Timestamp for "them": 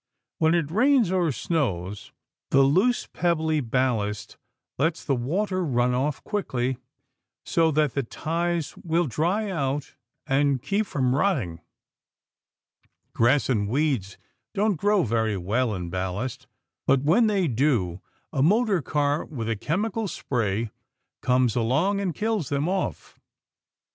22.49-22.67